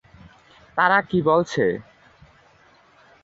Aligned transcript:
তারা 0.77 0.99
কি 1.09 1.19
বলছে? 1.29 1.65